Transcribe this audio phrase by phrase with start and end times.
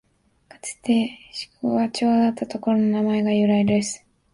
[0.49, 4.03] かつて宿場町だったことが名前の由来です